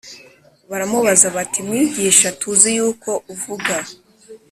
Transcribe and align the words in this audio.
Baramubaza 0.69 1.27
bati 1.35 1.59
Mwigisha 1.67 2.27
tuzi 2.39 2.69
yuko 2.77 3.11
uvuga 3.33 3.75